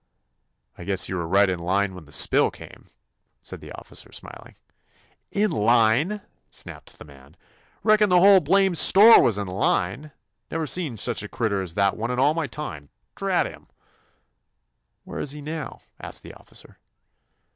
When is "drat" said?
13.13-13.45